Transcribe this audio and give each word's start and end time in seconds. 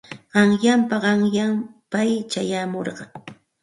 Qanyanpa 0.31 0.95
qanyan 1.03 1.53
pay 1.91 2.11
chayamurqa. 2.31 3.03